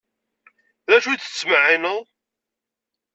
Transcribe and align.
D 0.89 0.91
acu 0.97 1.09
i 1.11 1.15
d-tettmeɛɛineḍ? 1.17 2.03